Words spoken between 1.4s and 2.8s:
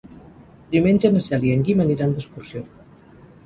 i en Guim aniran d'excursió.